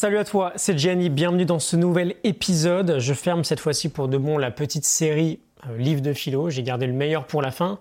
[0.00, 3.00] Salut à toi, c'est Gianni, bienvenue dans ce nouvel épisode.
[3.00, 6.62] Je ferme cette fois-ci pour de bon la petite série euh, Livre de philo, j'ai
[6.62, 7.80] gardé le meilleur pour la fin.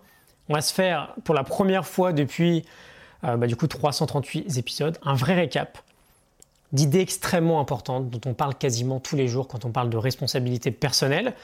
[0.50, 2.66] On va se faire pour la première fois depuis
[3.24, 5.78] euh, bah, du coup 338 épisodes un vrai récap
[6.72, 10.72] d'idées extrêmement importantes dont on parle quasiment tous les jours quand on parle de responsabilité
[10.72, 11.36] personnelle,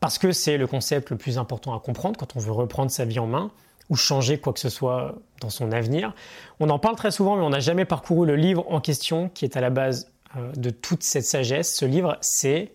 [0.00, 3.04] parce que c'est le concept le plus important à comprendre quand on veut reprendre sa
[3.04, 3.50] vie en main
[3.90, 6.14] ou changer quoi que ce soit dans son avenir.
[6.58, 9.44] On en parle très souvent, mais on n'a jamais parcouru le livre en question qui
[9.44, 10.11] est à la base
[10.56, 11.74] de toute cette sagesse.
[11.74, 12.72] Ce livre, c'est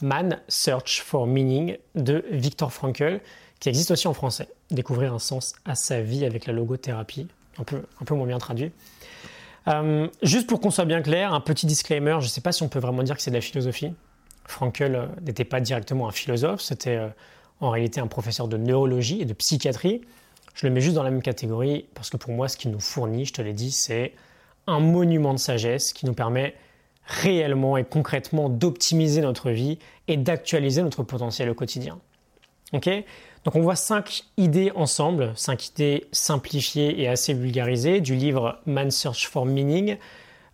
[0.00, 3.20] Man Search for Meaning de Viktor Frankl,
[3.60, 4.48] qui existe aussi en français.
[4.70, 8.38] Découvrir un sens à sa vie avec la logothérapie, un peu, un peu moins bien
[8.38, 8.72] traduit.
[9.68, 12.64] Euh, juste pour qu'on soit bien clair, un petit disclaimer, je ne sais pas si
[12.64, 13.92] on peut vraiment dire que c'est de la philosophie.
[14.46, 16.98] Frankl euh, n'était pas directement un philosophe, c'était
[17.60, 20.00] en réalité un professeur de neurologie et de psychiatrie.
[20.54, 22.80] Je le mets juste dans la même catégorie parce que pour moi, ce qu'il nous
[22.80, 24.12] fournit, je te l'ai dit, c'est
[24.66, 26.54] un monument de sagesse qui nous permet
[27.20, 31.98] réellement et concrètement d'optimiser notre vie et d'actualiser notre potentiel au quotidien.
[32.72, 32.88] Ok?
[33.44, 38.96] Donc on voit cinq idées ensemble, cinq idées simplifiées et assez vulgarisées du livre Man's
[38.96, 39.98] Search for Meaning.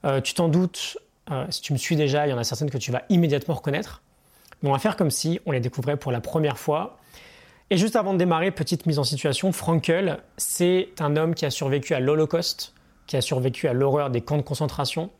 [0.04, 0.98] Euh, tu t'en doutes,
[1.30, 3.54] euh, si tu me suis déjà, il y en a certaines que tu vas immédiatement
[3.54, 4.02] reconnaître.
[4.62, 6.98] Mais on va faire comme si on les découvrait pour la première fois.
[7.70, 11.50] Et juste avant de démarrer, petite mise en situation, Frankel, c'est un homme qui a
[11.50, 12.72] survécu à l'Holocauste,
[13.06, 15.10] qui a survécu à l'horreur des camps de concentration,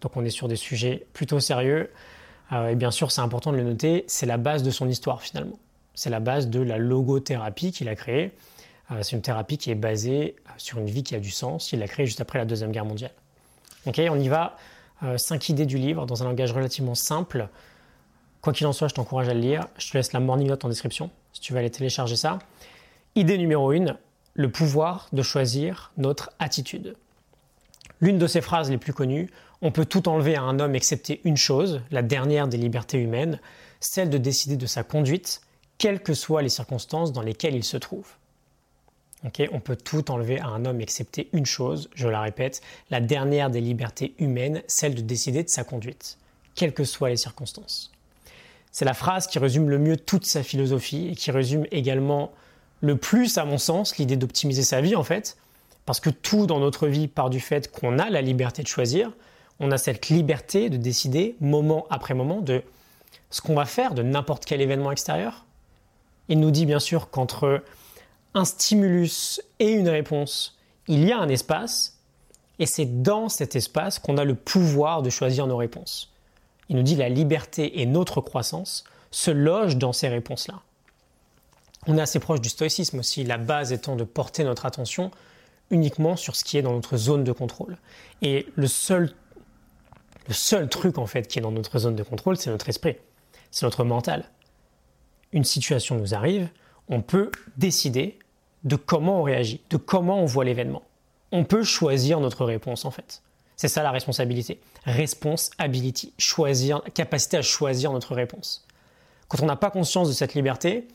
[0.00, 1.90] donc on est sur des sujets plutôt sérieux.
[2.52, 5.22] Euh, et bien sûr, c'est important de le noter, c'est la base de son histoire
[5.22, 5.58] finalement.
[5.94, 8.32] C'est la base de la logothérapie qu'il a créée.
[8.92, 11.72] Euh, c'est une thérapie qui est basée euh, sur une vie qui a du sens.
[11.72, 13.12] Il l'a créée juste après la Deuxième Guerre mondiale.
[13.86, 14.56] Ok, on y va.
[15.16, 17.48] cinq idées du livre dans un langage relativement simple.
[18.40, 19.66] Quoi qu'il en soit, je t'encourage à le lire.
[19.78, 22.38] Je te laisse la morning note en description si tu veux aller télécharger ça.
[23.14, 23.96] Idée numéro 1,
[24.34, 26.96] le pouvoir de choisir notre attitude.
[28.00, 29.30] L'une de ses phrases les plus connues,
[29.62, 33.40] on peut tout enlever à un homme excepté une chose, la dernière des libertés humaines,
[33.80, 35.40] celle de décider de sa conduite,
[35.78, 38.06] quelles que soient les circonstances dans lesquelles il se trouve.
[39.52, 43.50] on peut tout enlever à un homme excepté une chose, je la répète, la dernière
[43.50, 46.18] des libertés humaines, celle de décider de sa conduite,
[46.54, 47.92] quelles que soient les circonstances.
[48.72, 52.32] C'est la phrase qui résume le mieux toute sa philosophie et qui résume également
[52.82, 55.38] le plus, à mon sens, l'idée d'optimiser sa vie en fait,
[55.86, 59.12] parce que tout dans notre vie part du fait qu'on a la liberté de choisir,
[59.60, 62.62] on a cette liberté de décider moment après moment de
[63.30, 65.46] ce qu'on va faire de n'importe quel événement extérieur.
[66.28, 67.62] Il nous dit bien sûr qu'entre
[68.34, 70.58] un stimulus et une réponse,
[70.88, 71.98] il y a un espace,
[72.58, 76.12] et c'est dans cet espace qu'on a le pouvoir de choisir nos réponses.
[76.68, 80.60] Il nous dit la liberté et notre croissance se logent dans ces réponses-là.
[81.86, 85.12] On est assez proche du stoïcisme aussi, la base étant de porter notre attention
[85.70, 87.76] uniquement sur ce qui est dans notre zone de contrôle.
[88.22, 89.14] Et le seul,
[90.28, 92.96] le seul truc en fait qui est dans notre zone de contrôle, c'est notre esprit,
[93.50, 94.30] c'est notre mental.
[95.32, 96.48] Une situation nous arrive,
[96.88, 98.18] on peut décider
[98.64, 100.82] de comment on réagit, de comment on voit l'événement.
[101.32, 103.22] On peut choisir notre réponse en fait.
[103.56, 104.60] C'est ça la responsabilité.
[104.84, 108.66] Responsibility, choisir, capacité à choisir notre réponse.
[109.28, 110.86] Quand on n'a pas conscience de cette liberté,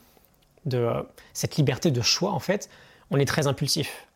[0.65, 0.89] de
[1.33, 2.69] cette liberté de choix en fait,
[3.09, 4.07] on est très impulsif.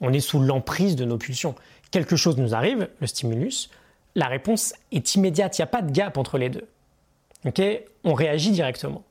[0.00, 1.54] On est sous l'emprise de nos pulsions.
[1.90, 3.70] Quelque chose nous arrive, le stimulus,
[4.14, 6.66] la réponse est immédiate, il n'y a pas de gap entre les deux.
[8.04, 9.02] on réagit directement.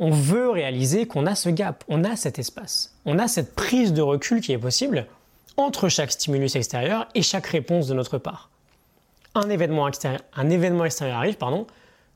[0.00, 3.92] On veut réaliser qu'on a ce gap, on a cet espace, on a cette prise
[3.92, 5.06] de recul qui est possible
[5.56, 8.48] entre chaque stimulus extérieur et chaque réponse de notre part.
[9.34, 11.66] Un événement extérieur, un événement extérieur arrive, pardon,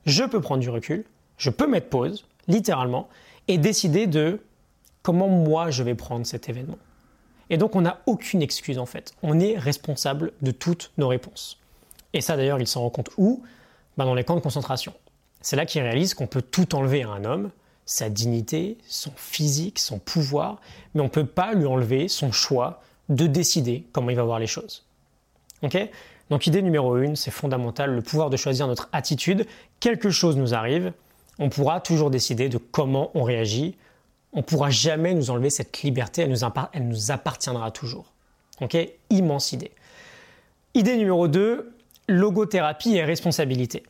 [0.06, 1.04] je peux prendre du recul,
[1.38, 3.08] je peux mettre pause, littéralement,
[3.48, 4.40] et décider de
[5.02, 6.78] comment moi je vais prendre cet événement.
[7.52, 9.12] Et donc on n'a aucune excuse en fait.
[9.22, 11.60] On est responsable de toutes nos réponses.
[12.14, 13.44] Et ça d'ailleurs, il s'en rend compte où?
[13.96, 14.94] Ben, Dans les camps de concentration.
[15.42, 17.50] C'est là qu'il réalise qu'on peut tout enlever à un homme,
[17.84, 20.60] sa dignité, son physique, son pouvoir,
[20.94, 22.80] mais on ne peut pas lui enlever son choix
[23.10, 24.86] de décider comment il va voir les choses.
[25.62, 25.76] Ok?
[26.30, 29.46] Donc idée numéro une, c'est fondamental, le pouvoir de choisir notre attitude.
[29.78, 30.92] Quelque chose nous arrive,
[31.38, 33.76] on pourra toujours décider de comment on réagit
[34.32, 38.12] on ne pourra jamais nous enlever cette liberté, elle nous, elle nous appartiendra toujours.
[38.60, 38.76] Ok?
[39.10, 39.72] Immense idée.
[40.74, 41.74] Idée numéro 2,
[42.08, 43.82] logothérapie et responsabilité.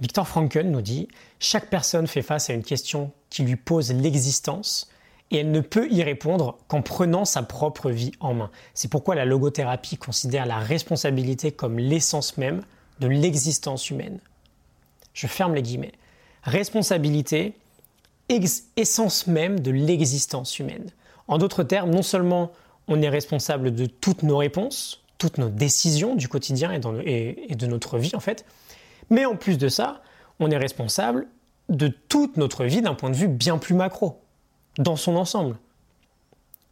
[0.00, 1.08] Victor Frankl nous dit
[1.38, 4.90] Chaque personne fait face à une question qui lui pose l'existence
[5.30, 8.50] et elle ne peut y répondre qu'en prenant sa propre vie en main.
[8.74, 12.62] C'est pourquoi la logothérapie considère la responsabilité comme l'essence même
[13.00, 14.20] de l'existence humaine.
[15.14, 15.92] Je ferme les guillemets.
[16.42, 17.54] Responsabilité,
[18.28, 20.90] essence même de l'existence humaine.
[21.28, 22.52] En d'autres termes, non seulement
[22.88, 27.98] on est responsable de toutes nos réponses, toutes nos décisions du quotidien et, de notre
[27.98, 28.44] vie en fait.
[29.10, 30.02] Mais en plus de ça,
[30.40, 31.26] on est responsable
[31.68, 34.20] de toute notre vie d'un point de vue bien plus macro,
[34.78, 35.56] dans son ensemble.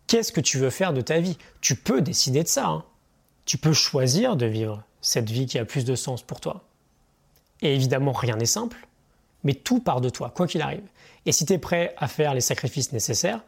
[0.07, 1.39] Qu'est-ce que tu veux faire de ta vie?
[1.61, 2.67] Tu peux décider de ça.
[2.67, 2.85] Hein.
[3.47, 6.65] Tu peux choisir de vivre cette vie qui a plus de sens pour toi.
[7.63, 8.87] Et évidemment, rien n'est simple,
[9.45, 10.85] mais tout part de toi, quoi qu'il arrive.
[11.27, 13.41] Et si tu es prêt à faire les sacrifices nécessaires,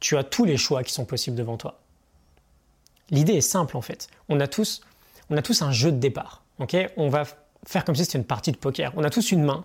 [0.00, 1.80] tu as tous les choix qui sont possibles devant toi.
[3.10, 4.08] L'idée est simple en fait.
[4.28, 4.80] On a tous,
[5.30, 6.42] on a tous un jeu de départ.
[6.96, 7.24] on va
[7.66, 8.92] faire comme si c'était une partie de poker.
[8.96, 9.64] On a tous une main.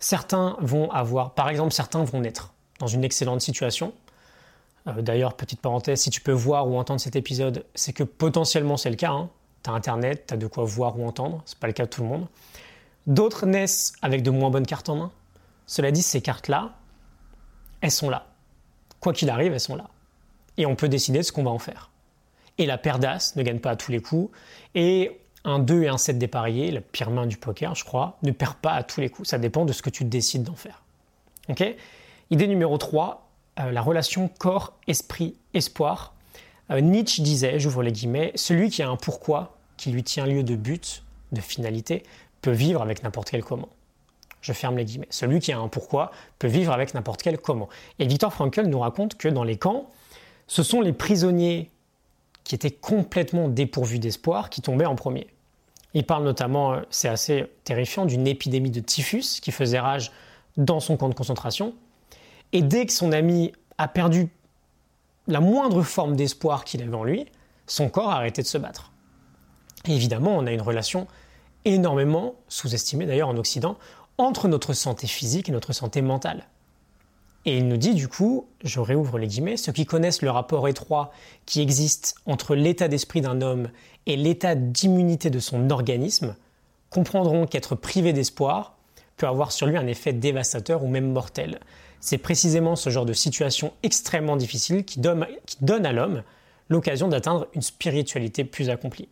[0.00, 3.92] Certains vont avoir, par exemple, certains vont naître dans une excellente situation.
[4.88, 8.76] Euh, d'ailleurs, petite parenthèse, si tu peux voir ou entendre cet épisode, c'est que potentiellement
[8.76, 9.12] c'est le cas.
[9.12, 9.30] Hein.
[9.62, 11.42] Tu as Internet, tu as de quoi voir ou entendre.
[11.46, 12.26] Ce n'est pas le cas de tout le monde.
[13.06, 15.12] D'autres naissent avec de moins bonnes cartes en main.
[15.66, 16.72] Cela dit, ces cartes-là,
[17.80, 18.26] elles sont là.
[19.00, 19.88] Quoi qu'il arrive, elles sont là.
[20.56, 21.90] Et on peut décider de ce qu'on va en faire.
[22.58, 24.30] Et la paire ne gagne pas à tous les coups.
[24.74, 28.30] Et un 2 et un 7 dépareillés, la pire main du poker, je crois, ne
[28.30, 29.28] perd pas à tous les coups.
[29.28, 30.82] Ça dépend de ce que tu décides d'en faire.
[31.48, 31.64] Ok?
[32.30, 33.28] Idée numéro 3,
[33.60, 36.14] euh, la relation corps, esprit, espoir.
[36.70, 40.44] Euh, Nietzsche disait, j'ouvre les guillemets, celui qui a un pourquoi qui lui tient lieu
[40.44, 41.02] de but,
[41.32, 42.04] de finalité,
[42.42, 43.68] peut vivre avec n'importe quel comment.
[44.42, 45.06] Je ferme les guillemets.
[45.10, 47.68] Celui qui a un pourquoi peut vivre avec n'importe quel comment.
[47.98, 49.88] Et Victor Frankl nous raconte que dans les camps,
[50.48, 51.70] ce sont les prisonniers
[52.44, 55.28] qui étaient complètement dépourvus d'espoir qui tombaient en premier.
[55.94, 60.10] Il parle notamment, euh, c'est assez terrifiant, d'une épidémie de typhus qui faisait rage
[60.56, 61.74] dans son camp de concentration.
[62.52, 64.28] Et dès que son ami a perdu
[65.28, 67.26] la moindre forme d'espoir qu'il avait en lui,
[67.66, 68.90] son corps a arrêté de se battre.
[69.86, 71.06] Et évidemment, on a une relation
[71.64, 73.76] énormément sous-estimée d'ailleurs en Occident
[74.18, 76.46] entre notre santé physique et notre santé mentale.
[77.44, 80.68] Et il nous dit du coup, je réouvre les guillemets, ceux qui connaissent le rapport
[80.68, 81.12] étroit
[81.44, 83.68] qui existe entre l'état d'esprit d'un homme
[84.06, 86.36] et l'état d'immunité de son organisme
[86.90, 88.76] comprendront qu'être privé d'espoir
[89.16, 91.58] peut avoir sur lui un effet dévastateur ou même mortel.
[92.00, 96.22] C'est précisément ce genre de situation extrêmement difficile qui donne à l'homme
[96.68, 99.08] l'occasion d'atteindre une spiritualité plus accomplie.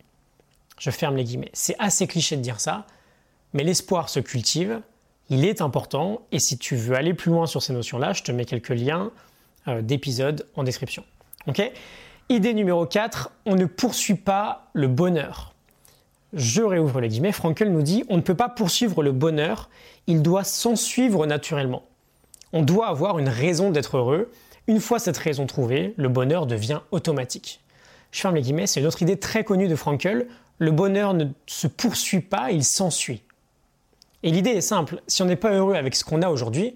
[0.81, 1.51] Je ferme les guillemets.
[1.53, 2.87] C'est assez cliché de dire ça,
[3.53, 4.81] mais l'espoir se cultive
[5.31, 6.21] il est important.
[6.31, 9.11] Et si tu veux aller plus loin sur ces notions-là, je te mets quelques liens
[9.67, 11.03] euh, d'épisodes en description.
[12.29, 15.53] Idée numéro 4, on ne poursuit pas le bonheur.
[16.33, 17.31] Je réouvre les guillemets.
[17.31, 19.69] Frankel nous dit on ne peut pas poursuivre le bonheur,
[20.07, 21.83] il doit s'en suivre naturellement.
[22.53, 24.31] On doit avoir une raison d'être heureux.
[24.67, 27.61] Une fois cette raison trouvée, le bonheur devient automatique.
[28.11, 30.27] Je ferme les guillemets, c'est une autre idée très connue de Frankel.
[30.61, 33.23] Le bonheur ne se poursuit pas, il s'ensuit.
[34.21, 36.75] Et l'idée est simple, si on n'est pas heureux avec ce qu'on a aujourd'hui,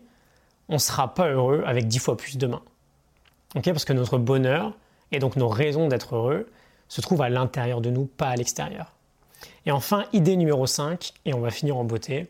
[0.69, 2.63] on ne sera pas heureux avec dix fois plus demain.
[3.53, 4.75] Parce que notre bonheur,
[5.11, 6.49] et donc nos raisons d'être heureux,
[6.87, 8.95] se trouvent à l'intérieur de nous, pas à l'extérieur.
[9.67, 12.25] Et enfin, idée numéro 5, et on va finir en beauté,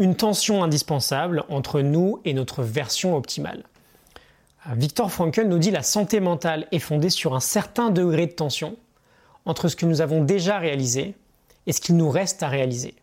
[0.00, 3.62] une tension indispensable entre nous et notre version optimale.
[4.74, 8.76] Victor Frankl nous dit la santé mentale est fondée sur un certain degré de tension
[9.44, 11.14] entre ce que nous avons déjà réalisé
[11.66, 12.94] et ce qu'il nous reste à réaliser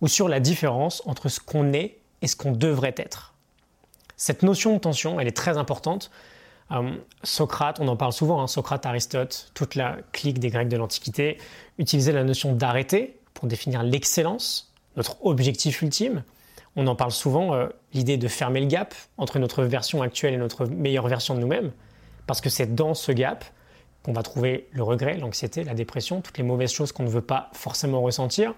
[0.00, 3.34] ou sur la différence entre ce qu'on est et ce qu'on devrait être.
[4.16, 6.10] Cette notion de tension, elle est très importante.
[6.72, 10.76] Euh, Socrate, on en parle souvent, hein, Socrate, Aristote, toute la clique des Grecs de
[10.76, 11.38] l'Antiquité
[11.78, 16.24] utilisaient la notion d'arrêter pour définir l'excellence, notre objectif ultime.
[16.76, 20.38] On en parle souvent, euh, l'idée de fermer le gap entre notre version actuelle et
[20.38, 21.72] notre meilleure version de nous-mêmes,
[22.26, 23.44] parce que c'est dans ce gap
[24.02, 27.20] qu'on va trouver le regret, l'anxiété, la dépression, toutes les mauvaises choses qu'on ne veut
[27.20, 28.54] pas forcément ressentir,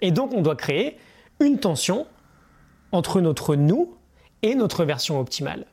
[0.00, 0.96] et donc on doit créer
[1.40, 2.06] une tension
[2.92, 3.94] entre notre nous
[4.42, 5.66] et notre version optimale.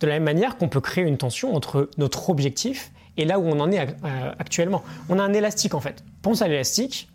[0.00, 3.44] De la même manière qu'on peut créer une tension entre notre objectif et là où
[3.44, 4.82] on en est euh, actuellement.
[5.08, 6.02] On a un élastique en fait.
[6.22, 7.08] Pense à l'élastique.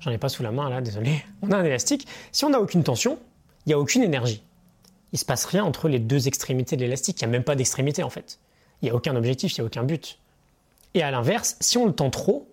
[0.00, 1.22] J'en ai pas sous la main là, désolé.
[1.42, 2.06] On a un élastique.
[2.32, 3.18] Si on n'a aucune tension,
[3.66, 4.42] il n'y a aucune énergie.
[5.12, 7.20] Il ne se passe rien entre les deux extrémités de l'élastique.
[7.20, 8.38] Il n'y a même pas d'extrémité en fait.
[8.80, 10.18] Il n'y a aucun objectif, il n'y a aucun but.
[10.94, 12.48] Et à l'inverse, si on le tend trop,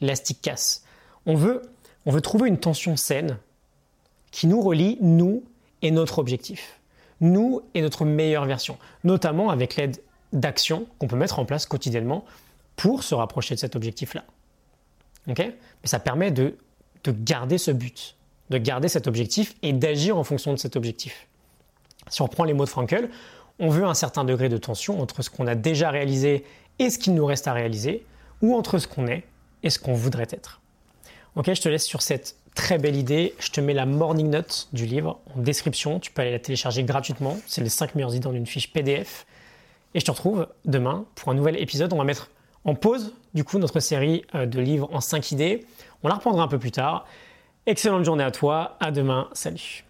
[0.00, 0.84] l'élastique casse.
[1.24, 1.62] On veut
[2.06, 3.36] on veut trouver une tension saine
[4.30, 5.44] qui nous relie, nous
[5.82, 6.80] et notre objectif,
[7.20, 10.00] nous et notre meilleure version, notamment avec l'aide
[10.32, 12.24] d'actions qu'on peut mettre en place quotidiennement
[12.76, 14.24] pour se rapprocher de cet objectif-là.
[15.26, 16.56] Mais ça permet de,
[17.02, 18.16] de garder ce but,
[18.50, 21.26] de garder cet objectif et d'agir en fonction de cet objectif.
[22.08, 23.10] Si on reprend les mots de Frankel,
[23.58, 26.44] on veut un certain degré de tension entre ce qu'on a déjà réalisé
[26.78, 28.04] et ce qu'il nous reste à réaliser,
[28.42, 29.24] ou entre ce qu'on est
[29.62, 30.60] et ce qu'on voudrait être.
[31.34, 33.34] Ok, je te laisse sur cette très belle idée.
[33.38, 36.00] Je te mets la morning note du livre en description.
[36.00, 37.36] Tu peux aller la télécharger gratuitement.
[37.46, 39.26] C'est les 5 meilleures idées dans une fiche PDF.
[39.94, 41.92] Et je te retrouve demain pour un nouvel épisode.
[41.92, 42.30] On va mettre
[42.64, 45.66] en pause du coup notre série euh, de livres en 5 idées.
[46.02, 47.06] On la reprendra un peu plus tard.
[47.66, 49.85] Excellente journée à toi, à demain, salut